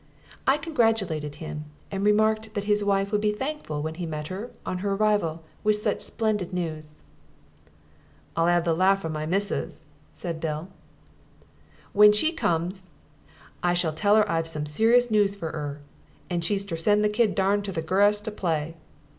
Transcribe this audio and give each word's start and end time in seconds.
I 0.47 0.57
congratulated 0.57 1.35
him 1.35 1.65
and 1.91 2.03
remarked 2.03 2.55
that 2.55 2.63
his 2.63 2.83
wife 2.83 3.11
would 3.11 3.21
be 3.21 3.31
thankful 3.31 3.83
when 3.83 3.93
he 3.93 4.07
met 4.07 4.29
her, 4.29 4.49
on 4.65 4.79
her 4.79 4.95
arrival, 4.95 5.43
with 5.63 5.75
such 5.75 6.01
splendid 6.01 6.51
news. 6.51 7.03
"I'll 8.35 8.47
'ave 8.47 8.65
the 8.65 8.73
larf 8.73 9.05
of 9.05 9.11
my 9.11 9.27
missus," 9.27 9.83
said 10.11 10.39
Bill. 10.39 10.69
"W'en 11.93 12.13
she 12.15 12.31
comes, 12.31 12.85
I 13.61 13.75
shall 13.75 13.93
tell 13.93 14.17
'er 14.17 14.27
I've 14.27 14.47
some 14.47 14.65
serious 14.65 15.11
noos 15.11 15.35
for 15.35 15.49
'er, 15.49 15.81
and 16.31 16.43
she's 16.43 16.63
ter 16.63 16.77
send 16.77 17.03
the 17.03 17.07
kid 17.07 17.35
darn 17.35 17.59
on 17.67 17.71
the 17.75 17.81
grarse 17.83 18.21
ter 18.21 18.31
play. 18.31 18.77